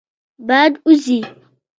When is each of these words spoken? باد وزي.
باد 0.47 0.73
وزي. 0.87 1.19